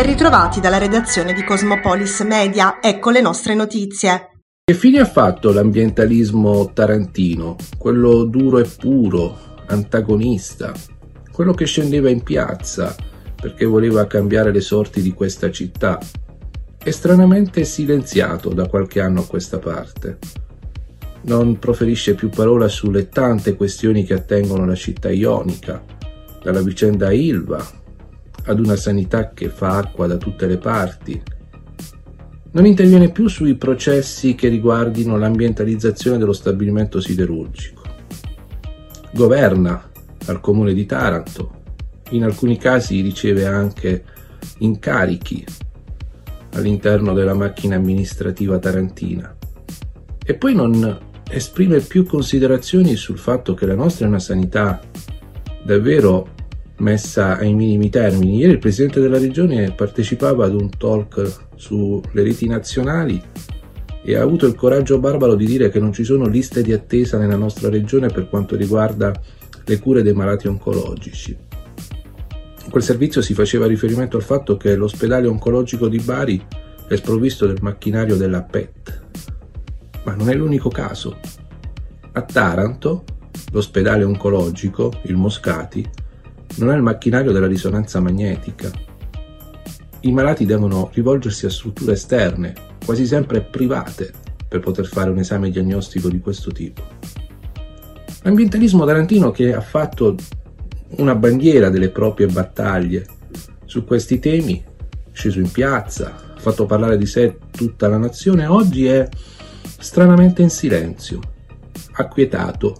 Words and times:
Ben 0.00 0.08
ritrovati 0.08 0.60
dalla 0.60 0.78
redazione 0.78 1.34
di 1.34 1.44
Cosmopolis 1.44 2.20
Media, 2.20 2.78
ecco 2.80 3.10
le 3.10 3.20
nostre 3.20 3.54
notizie. 3.54 4.30
Che 4.64 4.72
fine 4.72 5.00
ha 5.00 5.04
fatto 5.04 5.52
l'ambientalismo 5.52 6.72
tarantino? 6.72 7.56
Quello 7.76 8.24
duro 8.24 8.60
e 8.60 8.64
puro, 8.64 9.36
antagonista, 9.66 10.72
quello 11.30 11.52
che 11.52 11.66
scendeva 11.66 12.08
in 12.08 12.22
piazza 12.22 12.96
perché 13.38 13.66
voleva 13.66 14.06
cambiare 14.06 14.52
le 14.52 14.62
sorti 14.62 15.02
di 15.02 15.12
questa 15.12 15.50
città, 15.50 15.98
è 16.82 16.90
stranamente 16.90 17.64
silenziato 17.64 18.54
da 18.54 18.68
qualche 18.68 19.02
anno 19.02 19.20
a 19.20 19.26
questa 19.26 19.58
parte. 19.58 20.16
Non 21.24 21.58
proferisce 21.58 22.14
più 22.14 22.30
parola 22.30 22.68
sulle 22.68 23.10
tante 23.10 23.54
questioni 23.54 24.04
che 24.04 24.14
attengono 24.14 24.64
la 24.64 24.74
città 24.74 25.10
ionica, 25.10 25.84
dalla 26.42 26.62
vicenda 26.62 27.12
Ilva 27.12 27.79
ad 28.50 28.60
una 28.60 28.76
sanità 28.76 29.30
che 29.30 29.48
fa 29.48 29.76
acqua 29.76 30.06
da 30.06 30.16
tutte 30.16 30.46
le 30.46 30.58
parti. 30.58 31.22
Non 32.52 32.66
interviene 32.66 33.10
più 33.10 33.28
sui 33.28 33.54
processi 33.54 34.34
che 34.34 34.48
riguardino 34.48 35.16
l'ambientalizzazione 35.16 36.18
dello 36.18 36.32
stabilimento 36.32 37.00
siderurgico. 37.00 37.82
Governa 39.12 39.88
al 40.26 40.40
comune 40.40 40.74
di 40.74 40.84
Taranto, 40.84 41.62
in 42.10 42.24
alcuni 42.24 42.58
casi 42.58 43.00
riceve 43.00 43.46
anche 43.46 44.04
incarichi 44.58 45.44
all'interno 46.54 47.12
della 47.12 47.34
macchina 47.34 47.76
amministrativa 47.76 48.58
tarantina 48.58 49.36
e 50.24 50.34
poi 50.34 50.54
non 50.54 50.98
esprime 51.30 51.78
più 51.78 52.04
considerazioni 52.04 52.96
sul 52.96 53.18
fatto 53.18 53.54
che 53.54 53.66
la 53.66 53.76
nostra 53.76 54.06
è 54.06 54.08
una 54.08 54.18
sanità 54.18 54.80
davvero 55.62 56.38
messa 56.80 57.38
ai 57.38 57.54
minimi 57.54 57.88
termini. 57.88 58.38
Ieri 58.38 58.52
il 58.52 58.58
presidente 58.58 59.00
della 59.00 59.18
regione 59.18 59.72
partecipava 59.72 60.46
ad 60.46 60.54
un 60.54 60.68
talk 60.76 61.48
sulle 61.54 62.22
reti 62.22 62.46
nazionali 62.46 63.22
e 64.02 64.16
ha 64.16 64.22
avuto 64.22 64.46
il 64.46 64.54
coraggio 64.54 64.98
barbaro 64.98 65.34
di 65.34 65.46
dire 65.46 65.70
che 65.70 65.78
non 65.78 65.92
ci 65.92 66.04
sono 66.04 66.26
liste 66.26 66.62
di 66.62 66.72
attesa 66.72 67.18
nella 67.18 67.36
nostra 67.36 67.68
regione 67.68 68.08
per 68.08 68.28
quanto 68.28 68.56
riguarda 68.56 69.12
le 69.64 69.78
cure 69.78 70.02
dei 70.02 70.14
malati 70.14 70.48
oncologici. 70.48 71.36
In 72.64 72.70
quel 72.70 72.82
servizio 72.82 73.20
si 73.20 73.34
faceva 73.34 73.66
riferimento 73.66 74.16
al 74.16 74.22
fatto 74.22 74.56
che 74.56 74.74
l'ospedale 74.74 75.26
oncologico 75.26 75.88
di 75.88 75.98
Bari 75.98 76.42
è 76.88 76.96
sprovvisto 76.96 77.46
del 77.46 77.58
macchinario 77.60 78.16
della 78.16 78.42
PET. 78.42 79.02
Ma 80.04 80.14
non 80.14 80.30
è 80.30 80.34
l'unico 80.34 80.70
caso. 80.70 81.18
A 82.12 82.22
Taranto, 82.22 83.04
l'ospedale 83.52 84.04
oncologico, 84.04 84.92
il 85.02 85.16
Moscati, 85.16 85.88
non 86.56 86.70
ha 86.70 86.74
il 86.74 86.82
macchinario 86.82 87.32
della 87.32 87.46
risonanza 87.46 88.00
magnetica. 88.00 88.70
I 90.00 90.12
malati 90.12 90.46
devono 90.46 90.90
rivolgersi 90.92 91.46
a 91.46 91.50
strutture 91.50 91.92
esterne, 91.92 92.54
quasi 92.84 93.06
sempre 93.06 93.42
private, 93.42 94.12
per 94.48 94.60
poter 94.60 94.86
fare 94.86 95.10
un 95.10 95.18
esame 95.18 95.50
diagnostico 95.50 96.08
di 96.08 96.20
questo 96.20 96.50
tipo. 96.50 96.82
L'ambientalismo 98.22 98.84
tarantino 98.84 99.30
che 99.30 99.54
ha 99.54 99.60
fatto 99.60 100.16
una 100.96 101.14
bandiera 101.14 101.70
delle 101.70 101.90
proprie 101.90 102.26
battaglie 102.26 103.06
su 103.64 103.84
questi 103.84 104.18
temi, 104.18 104.62
sceso 105.12 105.38
in 105.38 105.50
piazza, 105.50 106.14
ha 106.34 106.40
fatto 106.40 106.66
parlare 106.66 106.98
di 106.98 107.06
sé 107.06 107.38
tutta 107.50 107.86
la 107.88 107.98
nazione, 107.98 108.46
oggi 108.46 108.86
è 108.86 109.08
stranamente 109.78 110.42
in 110.42 110.50
silenzio, 110.50 111.20
acquietato. 111.92 112.76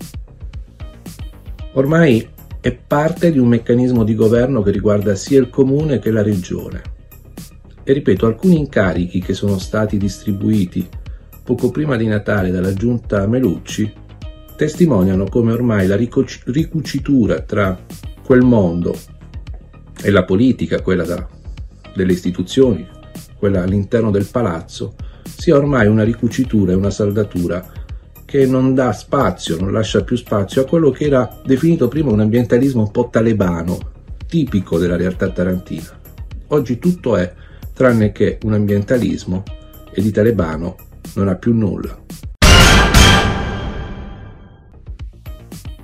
Ormai 1.75 2.29
è 2.61 2.72
parte 2.75 3.33
di 3.33 3.39
un 3.39 3.48
meccanismo 3.48 4.05
di 4.05 4.14
governo 4.14 4.62
che 4.62 4.70
riguarda 4.70 5.14
sia 5.14 5.41
il 5.41 5.48
comune 5.48 5.98
che 5.98 6.11
la 6.11 6.22
regione. 6.22 6.82
E 7.82 7.93
ripeto, 7.93 8.26
alcuni 8.26 8.59
incarichi 8.59 9.21
che 9.21 9.32
sono 9.32 9.59
stati 9.59 9.97
distribuiti 9.97 10.87
poco 11.43 11.70
prima 11.70 11.97
di 11.97 12.06
Natale 12.06 12.50
dalla 12.50 12.75
giunta 12.75 13.26
Melucci 13.26 13.91
testimoniano 14.56 15.25
come 15.25 15.53
ormai 15.53 15.87
la 15.87 15.97
ricucitura 15.97 17.41
tra 17.41 17.78
quel 18.22 18.43
mondo 18.43 18.94
e 20.03 20.10
la 20.10 20.25
politica, 20.25 20.82
quella 20.82 21.04
da, 21.04 21.26
delle 21.94 22.12
istituzioni, 22.12 22.87
quella 23.38 23.62
all'interno 23.62 24.10
del 24.10 24.28
palazzo, 24.31 24.94
sia 25.25 25.56
ormai 25.56 25.87
una 25.87 26.04
ricucitura 26.04 26.72
e 26.72 26.75
una 26.75 26.91
saldatura 26.91 27.66
che 28.31 28.47
non 28.47 28.75
dà 28.75 28.93
spazio, 28.93 29.59
non 29.59 29.73
lascia 29.73 30.05
più 30.05 30.15
spazio 30.17 30.63
a 30.63 30.65
quello 30.65 30.91
che 30.91 31.07
era 31.07 31.41
definito 31.45 31.89
prima 31.89 32.13
un 32.13 32.21
ambientalismo 32.21 32.83
un 32.83 32.91
po' 32.93 33.09
talebano, 33.11 33.77
tipico 34.29 34.79
della 34.79 34.95
realtà 34.95 35.31
tarantina. 35.31 35.99
Oggi 36.47 36.79
tutto 36.79 37.17
è 37.17 37.35
tranne 37.73 38.13
che 38.13 38.39
un 38.45 38.53
ambientalismo 38.53 39.43
e 39.91 40.01
di 40.01 40.13
talebano 40.13 40.77
non 41.15 41.27
ha 41.27 41.35
più 41.35 41.53
nulla. 41.53 41.99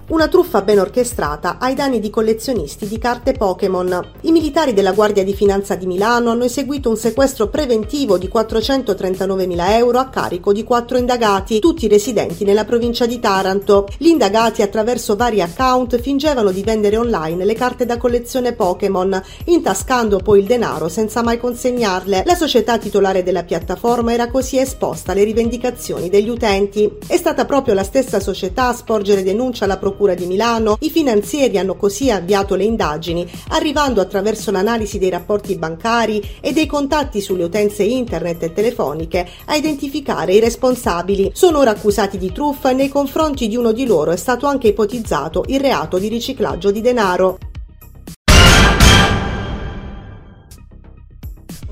Una 0.08 0.28
truffa 0.28 0.62
ben 0.62 0.78
orchestrata 0.78 1.56
ai 1.58 1.74
danni 1.74 1.98
di 1.98 2.10
collezionisti 2.10 2.86
di 2.86 2.96
carte 2.96 3.32
Pokémon. 3.32 4.12
I 4.20 4.30
militari 4.30 4.72
della 4.72 4.92
Guardia 4.92 5.24
di 5.24 5.34
Finanza 5.34 5.74
di 5.74 5.84
Milano 5.84 6.30
hanno 6.30 6.44
eseguito 6.44 6.88
un 6.88 6.96
sequestro 6.96 7.48
preventivo 7.48 8.16
di 8.16 8.30
439.000 8.32 9.70
euro 9.72 9.98
a 9.98 10.08
carico 10.08 10.52
di 10.52 10.62
quattro 10.62 10.96
indagati, 10.96 11.58
tutti 11.58 11.88
residenti 11.88 12.44
nella 12.44 12.64
provincia 12.64 13.04
di 13.04 13.18
Taranto. 13.18 13.88
Gli 13.98 14.06
indagati 14.06 14.62
attraverso 14.62 15.16
vari 15.16 15.42
account 15.42 15.98
fingevano 15.98 16.52
di 16.52 16.62
vendere 16.62 16.98
online 16.98 17.44
le 17.44 17.54
carte 17.54 17.84
da 17.84 17.96
collezione 17.96 18.52
Pokémon, 18.52 19.20
intascando 19.46 20.18
poi 20.18 20.38
il 20.38 20.46
denaro 20.46 20.88
senza 20.88 21.20
mai 21.20 21.40
consegnarle. 21.40 22.22
La 22.24 22.36
società 22.36 22.78
titolare 22.78 23.24
della 23.24 23.42
piattaforma 23.42 24.12
era 24.12 24.30
così 24.30 24.56
esposta 24.56 25.10
alle 25.10 25.24
rivendicazioni 25.24 26.08
degli 26.08 26.28
utenti. 26.28 26.88
È 27.04 27.16
stata 27.16 27.44
proprio 27.44 27.74
la 27.74 27.82
stessa 27.82 28.20
società 28.20 28.68
a 28.68 28.72
sporgere 28.72 29.24
denuncia 29.24 29.64
alla 29.64 29.76
procura 29.76 29.94
Procura 29.96 30.14
di 30.14 30.26
Milano, 30.26 30.76
i 30.80 30.90
finanzieri 30.90 31.56
hanno 31.56 31.74
così 31.74 32.10
avviato 32.10 32.54
le 32.54 32.64
indagini, 32.64 33.26
arrivando 33.48 34.02
attraverso 34.02 34.50
l'analisi 34.50 34.98
dei 34.98 35.08
rapporti 35.08 35.56
bancari 35.56 36.22
e 36.42 36.52
dei 36.52 36.66
contatti 36.66 37.22
sulle 37.22 37.44
utenze 37.44 37.82
internet 37.82 38.42
e 38.42 38.52
telefoniche 38.52 39.26
a 39.46 39.56
identificare 39.56 40.34
i 40.34 40.40
responsabili. 40.40 41.30
Sono 41.32 41.60
ora 41.60 41.70
accusati 41.70 42.18
di 42.18 42.30
truffa 42.30 42.72
e 42.72 42.74
nei 42.74 42.90
confronti 42.90 43.48
di 43.48 43.56
uno 43.56 43.72
di 43.72 43.86
loro 43.86 44.10
è 44.10 44.16
stato 44.16 44.46
anche 44.46 44.68
ipotizzato 44.68 45.44
il 45.46 45.60
reato 45.60 45.96
di 45.96 46.08
riciclaggio 46.08 46.70
di 46.70 46.82
denaro. 46.82 47.38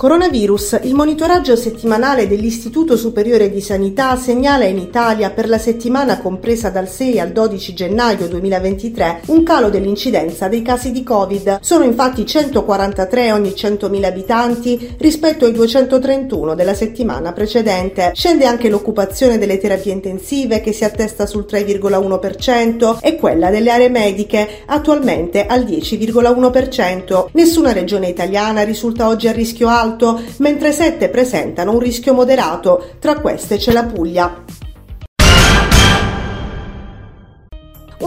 Coronavirus. 0.04 0.80
Il 0.82 0.92
monitoraggio 0.92 1.56
settimanale 1.56 2.28
dell'Istituto 2.28 2.94
Superiore 2.94 3.50
di 3.50 3.62
Sanità 3.62 4.14
segnala 4.16 4.66
in 4.66 4.76
Italia 4.76 5.30
per 5.30 5.48
la 5.48 5.56
settimana 5.56 6.20
compresa 6.20 6.68
dal 6.68 6.90
6 6.90 7.20
al 7.20 7.32
12 7.32 7.72
gennaio 7.72 8.28
2023 8.28 9.22
un 9.28 9.42
calo 9.42 9.70
dell'incidenza 9.70 10.48
dei 10.48 10.60
casi 10.60 10.92
di 10.92 11.02
Covid. 11.02 11.60
Sono 11.62 11.84
infatti 11.84 12.26
143 12.26 13.32
ogni 13.32 13.54
100.000 13.56 14.04
abitanti 14.04 14.94
rispetto 14.98 15.46
ai 15.46 15.52
231 15.52 16.54
della 16.54 16.74
settimana 16.74 17.32
precedente. 17.32 18.10
Scende 18.12 18.44
anche 18.44 18.68
l'occupazione 18.68 19.38
delle 19.38 19.56
terapie 19.56 19.92
intensive 19.92 20.60
che 20.60 20.74
si 20.74 20.84
attesta 20.84 21.24
sul 21.24 21.46
3,1% 21.48 22.98
e 23.00 23.16
quella 23.16 23.48
delle 23.48 23.70
aree 23.70 23.88
mediche 23.88 24.64
attualmente 24.66 25.46
al 25.46 25.64
10,1%. 25.64 27.28
Nessuna 27.32 27.72
regione 27.72 28.08
italiana 28.08 28.64
risulta 28.64 29.08
oggi 29.08 29.28
a 29.28 29.32
rischio 29.32 29.68
alto 29.68 29.92
alto, 29.94 30.20
mentre 30.38 30.72
7 30.72 31.08
presentano 31.08 31.72
un 31.72 31.78
rischio 31.78 32.12
moderato, 32.12 32.90
tra 32.98 33.20
queste 33.20 33.56
c'è 33.56 33.72
la 33.72 33.84
Puglia. 33.84 34.42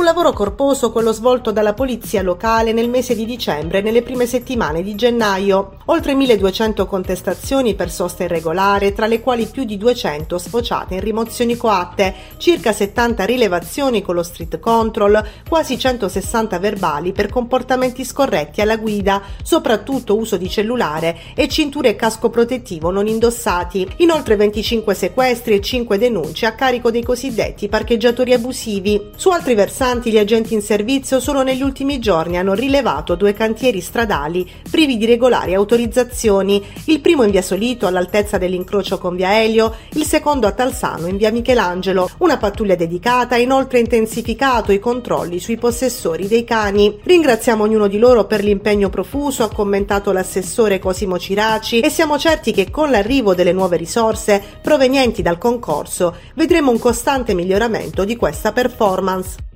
Lavoro 0.07 0.31
corposo 0.31 0.94
quello 0.94 1.12
svolto 1.12 1.51
dalla 1.51 1.74
polizia 1.74 2.21
locale 2.21 2.71
nel 2.71 2.88
mese 2.88 3.13
di 3.13 3.25
dicembre 3.25 3.80
e 3.80 3.81
nelle 3.81 4.04
prime 4.04 4.25
settimane 4.25 4.81
di 4.81 4.95
gennaio. 4.95 5.80
Oltre 5.88 6.15
1200 6.15 6.86
contestazioni 6.86 7.75
per 7.75 7.92
sosta 7.92 8.24
irregolare, 8.24 8.94
tra 8.94 9.06
le 9.06 9.19
quali 9.19 9.48
più 9.48 9.65
di 9.65 9.75
200 9.75 10.38
sfociate 10.38 10.94
in 10.94 11.01
rimozioni 11.01 11.57
coatte, 11.57 12.13
circa 12.38 12.71
70 12.71 13.25
rilevazioni 13.25 14.01
con 14.01 14.15
lo 14.15 14.24
street 14.24 14.59
control, 14.59 15.21
quasi 15.45 15.77
160 15.77 16.57
verbali 16.57 17.12
per 17.12 17.27
comportamenti 17.27 18.06
scorretti 18.06 18.62
alla 18.62 18.77
guida, 18.77 19.21
soprattutto 19.44 20.15
uso 20.15 20.38
di 20.38 20.50
cellulare 20.50 21.18
e 21.36 21.50
cinture 21.50 21.89
e 21.89 21.95
casco 21.98 22.30
protettivo 22.30 22.92
non 22.92 23.07
indossati. 23.07 23.86
Inoltre 23.98 24.38
25 24.38 24.94
sequestri 24.94 25.56
e 25.56 25.62
5 25.62 25.98
denunce 25.98 26.45
a 26.45 26.53
carico 26.53 26.92
dei 26.92 27.03
cosiddetti 27.03 27.68
parcheggiatori 27.68 28.31
abusivi. 28.31 29.10
Su 29.18 29.31
altri 29.31 29.53
versanti 29.53 29.95
Nonostante 29.98 30.12
gli 30.12 30.20
agenti 30.20 30.54
in 30.54 30.62
servizio, 30.62 31.20
solo 31.20 31.42
negli 31.42 31.64
ultimi 31.64 31.98
giorni 31.98 32.38
hanno 32.38 32.54
rilevato 32.54 33.16
due 33.16 33.34
cantieri 33.34 33.82
stradali 33.82 34.48
privi 34.70 34.96
di 34.96 35.08
regolari 35.08 35.56
autorizzazioni, 35.56 36.64
il 36.86 37.02
primo 37.02 37.24
in 37.24 37.32
via 37.32 37.42
Solito 37.42 37.88
all'altezza 37.88 38.38
dell'incrocio 38.38 39.00
con 39.00 39.16
via 39.16 39.42
Elio, 39.42 39.74
il 39.94 40.04
secondo 40.04 40.46
a 40.46 40.52
Talsano 40.52 41.08
in 41.08 41.18
via 41.18 41.32
Michelangelo. 41.32 42.10
Una 42.20 42.38
pattuglia 42.38 42.76
dedicata 42.76 43.36
ha 43.36 43.40
inoltre 43.40 43.80
intensificato 43.80 44.72
i 44.72 44.78
controlli 44.78 45.40
sui 45.40 45.58
possessori 45.58 46.28
dei 46.28 46.44
cani. 46.44 47.00
Ringraziamo 47.02 47.64
ognuno 47.64 47.88
di 47.88 47.98
loro 47.98 48.26
per 48.26 48.44
l'impegno 48.44 48.90
profuso, 48.90 49.44
ha 49.44 49.52
commentato 49.52 50.12
l'assessore 50.12 50.78
Cosimo 50.78 51.18
Ciraci 51.18 51.80
e 51.80 51.90
siamo 51.90 52.20
certi 52.20 52.52
che 52.52 52.70
con 52.70 52.92
l'arrivo 52.92 53.34
delle 53.34 53.52
nuove 53.52 53.78
risorse 53.78 54.44
provenienti 54.62 55.24
dal 55.24 55.40
concorso 55.40 56.18
vedremo 56.36 56.70
un 56.70 56.78
costante 56.78 57.34
miglioramento 57.34 58.06
di 58.06 58.16
questa 58.16 58.52
performance. 58.52 59.47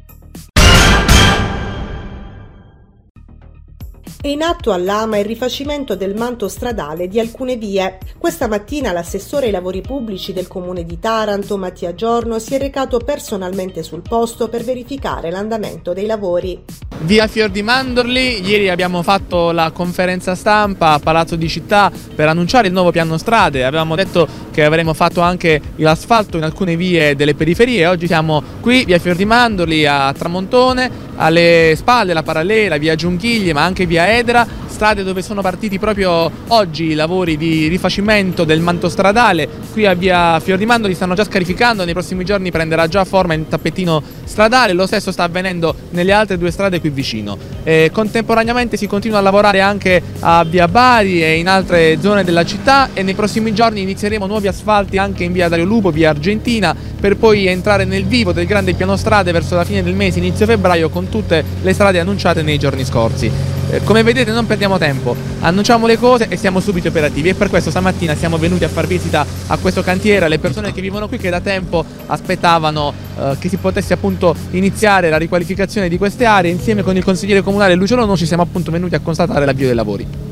È 4.23 4.27
in 4.27 4.44
atto 4.44 4.71
all'Ama 4.71 5.18
il 5.18 5.25
rifacimento 5.25 5.95
del 5.95 6.13
manto 6.13 6.47
stradale 6.47 7.07
di 7.07 7.19
alcune 7.19 7.56
vie. 7.56 7.97
Questa 8.19 8.47
mattina 8.47 8.91
l'assessore 8.91 9.47
ai 9.47 9.51
lavori 9.51 9.81
pubblici 9.81 10.31
del 10.31 10.47
comune 10.47 10.85
di 10.85 11.00
Taranto, 11.00 11.57
Mattia 11.57 11.95
Giorno, 11.95 12.38
si 12.38 12.53
è 12.53 12.59
recato 12.59 13.00
personalmente 13.00 13.81
sul 13.81 14.03
posto 14.03 14.47
per 14.47 14.63
verificare 14.63 15.31
l'andamento 15.31 15.91
dei 15.94 16.06
lavori. 16.06 16.91
Via 17.03 17.25
Fior 17.25 17.50
di 17.50 17.63
Mandorli, 17.63 18.48
ieri 18.48 18.69
abbiamo 18.69 19.01
fatto 19.01 19.51
la 19.51 19.71
conferenza 19.71 20.36
stampa 20.36 20.94
a 20.94 21.00
Palazzo 21.00 21.36
di 21.36 21.50
Città 21.50 21.92
per 22.13 22.27
annunciare 22.27 22.68
il 22.68 22.74
nuovo 22.74 22.92
piano 22.92 23.18
strade. 23.18 23.65
Avevamo 23.65 23.95
detto 23.95 24.27
che 24.51 24.63
avremmo 24.63 24.94
fatto 24.94 25.19
anche 25.19 25.59
l'asfalto 25.77 26.38
in 26.38 26.44
alcune 26.44 26.75
vie 26.75 27.15
delle 27.15 27.33
periferie. 27.33 27.88
Oggi 27.88 28.06
siamo 28.06 28.44
qui, 28.62 28.86
via 28.86 29.00
Fior 29.00 29.15
di 29.15 29.25
Mandorli, 29.25 29.86
a 29.86 30.13
Tramontone, 30.13 31.09
alle 31.15 31.74
spalle 31.75 32.13
la 32.13 32.24
parallela, 32.24 32.77
via 32.77 32.94
Giunchigli, 32.94 33.51
ma 33.51 33.63
anche 33.63 33.88
via 33.88 34.15
Edra, 34.15 34.47
strade 34.68 35.04
dove 35.04 35.21
sono 35.21 35.42
partiti 35.42 35.80
proprio 35.80 36.31
oggi 36.47 36.86
i 36.86 36.94
lavori 36.94 37.36
di 37.36 37.68
rifacimento 37.68 38.44
del 38.44 38.62
manto 38.62 38.89
stradale. 38.89 39.47
Qui 39.71 39.86
a 39.86 39.94
via 39.94 40.39
Fiordimando 40.39 40.88
li 40.88 40.94
stanno 40.94 41.15
già 41.15 41.24
scarificando, 41.24 41.83
nei 41.83 41.94
prossimi 41.94 42.24
giorni 42.24 42.51
prenderà 42.51 42.88
già 42.88 43.04
forma 43.06 43.33
in 43.33 43.47
tappetino 43.47 44.01
stradale, 44.24 44.74
lo 44.74 44.86
stesso 44.86 45.12
sta 45.12 45.24
avvenendo 45.24 45.75
nelle 45.89 46.13
altre 46.13 46.38
due 46.38 46.51
strade 46.51 46.80
qui 46.80 46.91
vicino. 46.92 47.38
E 47.64 47.90
contemporaneamente 47.92 48.78
si 48.78 48.88
continua 48.88 49.20
a 49.20 49.22
lavorare 49.22 49.62
anche 49.62 50.02
a 50.20 50.44
via 50.44 50.68
Bari 50.68 51.24
e 51.24 51.38
in 51.38 51.48
altre 51.48 52.00
zone 52.02 52.24
della 52.24 52.46
città 52.46 52.90
e 52.94 53.04
nei 53.04 53.14
prossimi 53.14 53.54
giorni 53.54 53.82
inizieremo 53.82 54.26
nuovi 54.26 54.48
asfalti 54.48 54.98
anche 54.98 55.24
in 55.24 55.32
via 55.32 55.50
Dario 55.50 55.66
Lupo, 55.66 55.92
via 55.92 56.10
Argentina, 56.10 56.76
per 57.00 57.18
poi 57.18 57.48
entrare 57.48 57.86
nel 57.86 58.06
vivo 58.06 58.32
del 58.32 58.46
grande 58.46 58.74
piano 58.74 58.96
strade 58.96 59.32
verso 59.32 59.56
la 59.56 59.66
fine 59.66 59.84
del 59.84 59.96
mese, 59.96 60.20
inizio 60.20 60.46
febbraio, 60.46 60.90
con 60.90 61.10
tutte 61.10 61.44
le 61.62 61.74
strade 61.74 62.00
annunciate 62.00 62.42
nei 62.42 62.58
giorni 62.58 62.86
scorsi. 62.86 63.61
Eh, 63.71 63.81
come 63.85 64.03
vedete 64.03 64.31
non 64.31 64.45
perdiamo 64.45 64.77
tempo, 64.77 65.15
annunciamo 65.39 65.88
le 65.88 65.97
cose 65.97 66.27
e 66.27 66.35
siamo 66.35 66.59
subito 66.59 66.89
operativi. 66.89 67.29
E 67.29 67.35
per 67.35 67.50
questo 67.50 67.69
stamattina 67.69 68.15
siamo 68.15 68.38
venuti 68.38 68.65
a 68.65 68.68
far 68.68 68.85
visita 68.85 69.25
a 69.47 69.57
questo 69.57 69.81
cantiere. 69.81 70.25
Alle 70.25 70.39
persone 70.39 70.73
che 70.73 70.81
vivono 70.81 71.07
qui 71.07 71.18
che 71.18 71.29
da 71.29 71.39
tempo 71.39 71.85
aspettavano 72.07 72.94
eh, 73.18 73.38
che 73.39 73.47
si 73.47 73.56
potesse 73.56 73.94
appunto 73.94 74.35
iniziare 74.51 75.09
la 75.09 75.18
riqualificazione 75.18 75.88
di 75.88 75.97
queste 75.97 76.25
aree 76.25 76.51
insieme 76.51 76.83
con 76.83 76.97
il 76.97 77.03
consigliere 77.03 77.41
comunale 77.41 77.75
Lucio 77.75 77.95
Lono 77.95 78.18
ci 78.18 78.25
siamo 78.25 78.44
appunto 78.44 78.71
venuti 78.71 78.95
a 78.95 79.00
constatare 79.00 79.45
l'avvio 79.45 79.68
dei 79.68 79.75
lavori. 79.75 80.31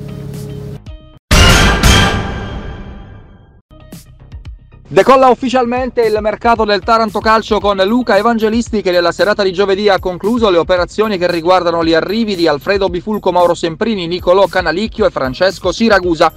Decolla 4.91 5.27
ufficialmente 5.27 6.01
il 6.01 6.17
mercato 6.19 6.65
del 6.65 6.81
Taranto 6.81 7.19
Calcio 7.19 7.59
con 7.59 7.77
Luca 7.85 8.17
Evangelisti 8.17 8.81
che 8.81 8.89
nella 8.89 9.11
serata 9.11 9.43
di 9.43 9.53
giovedì 9.53 9.87
ha 9.87 9.99
concluso 9.99 10.49
le 10.49 10.57
operazioni 10.57 11.19
che 11.19 11.29
riguardano 11.29 11.85
gli 11.85 11.93
arrivi 11.93 12.35
di 12.35 12.47
Alfredo 12.47 12.89
Bifulco, 12.89 13.31
Mauro 13.31 13.53
Semprini, 13.53 14.07
Nicolò 14.07 14.47
Canalicchio 14.47 15.05
e 15.05 15.11
Francesco 15.11 15.71
Siragusa. 15.71 16.33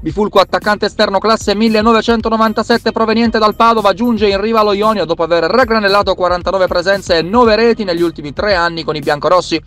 Bifulco, 0.00 0.38
attaccante 0.38 0.86
esterno 0.86 1.18
classe 1.18 1.56
1997 1.56 2.92
proveniente 2.92 3.40
dal 3.40 3.56
Padova, 3.56 3.92
giunge 3.92 4.28
in 4.28 4.40
riva 4.40 4.60
allo 4.60 4.72
Ionio 4.72 5.04
dopo 5.04 5.24
aver 5.24 5.42
ragranellato 5.42 6.14
49 6.14 6.68
presenze 6.68 7.18
e 7.18 7.22
9 7.22 7.56
reti 7.56 7.82
negli 7.82 8.02
ultimi 8.02 8.32
3 8.32 8.54
anni 8.54 8.84
con 8.84 8.94
i 8.94 9.00
biancorossi. 9.00 9.60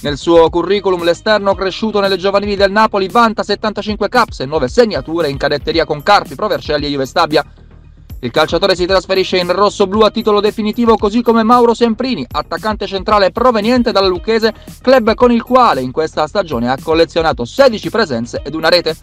Nel 0.00 0.16
suo 0.16 0.48
curriculum 0.48 1.04
l'esterno 1.04 1.54
cresciuto 1.54 2.00
nelle 2.00 2.16
giovanili 2.16 2.56
del 2.56 2.72
Napoli 2.72 3.08
vanta 3.08 3.42
75 3.42 4.08
caps 4.08 4.40
e 4.40 4.46
9 4.46 4.66
segnature 4.66 5.28
in 5.28 5.36
cadetteria 5.36 5.84
con 5.84 6.02
Carpi, 6.02 6.34
Provercelli 6.34 6.86
e 6.86 6.88
Juve 6.88 7.04
Stabia. 7.04 7.44
Il 8.26 8.32
calciatore 8.32 8.74
si 8.74 8.86
trasferisce 8.86 9.38
in 9.38 9.52
rosso-blu 9.52 10.00
a 10.00 10.10
titolo 10.10 10.40
definitivo 10.40 10.96
così 10.96 11.22
come 11.22 11.44
Mauro 11.44 11.74
Semprini, 11.74 12.26
attaccante 12.28 12.84
centrale 12.88 13.30
proveniente 13.30 13.92
dalla 13.92 14.08
Lucchese, 14.08 14.52
club 14.82 15.14
con 15.14 15.30
il 15.30 15.44
quale 15.44 15.80
in 15.80 15.92
questa 15.92 16.26
stagione 16.26 16.68
ha 16.68 16.76
collezionato 16.82 17.44
16 17.44 17.88
presenze 17.88 18.42
ed 18.44 18.56
una 18.56 18.68
rete. 18.68 18.96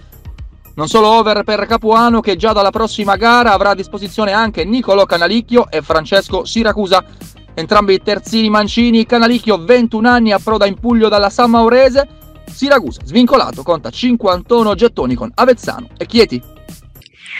Non 0.75 0.89
solo 0.89 1.07
over 1.07 1.45
per 1.45 1.65
Capuano 1.65 2.19
che 2.19 2.35
già 2.35 2.51
dalla 2.51 2.69
prossima 2.69 3.15
gara 3.15 3.53
avrà 3.53 3.69
a 3.69 3.75
disposizione 3.75 4.33
anche 4.33 4.65
Nicolo 4.65 5.05
Canalicchio 5.05 5.71
e 5.71 5.81
Francesco 5.81 6.43
Siracusa. 6.43 7.01
Entrambi 7.53 8.01
terzini 8.03 8.49
mancini, 8.49 9.05
Canalicchio 9.05 9.63
21 9.63 10.09
anni 10.09 10.33
approda 10.33 10.65
in 10.65 10.77
Puglio 10.77 11.07
dalla 11.07 11.29
San 11.29 11.49
Maurese, 11.49 12.09
Siracusa 12.51 12.99
svincolato 13.05 13.63
conta 13.63 13.89
51 13.89 14.75
gettoni 14.75 15.15
con 15.15 15.31
Avezzano 15.33 15.87
e 15.95 16.05
Chieti. 16.07 16.52